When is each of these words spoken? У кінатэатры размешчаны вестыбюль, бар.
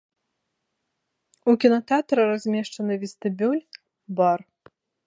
У 1.53 1.55
кінатэатры 1.65 2.21
размешчаны 2.33 2.93
вестыбюль, 3.05 3.63
бар. 4.21 4.39